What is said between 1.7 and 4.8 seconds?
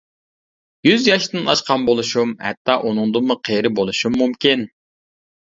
بولۇشۇم ھەتتا ئۇنىڭدىنمۇ قېرى بولۇشۇم مۇمكىن.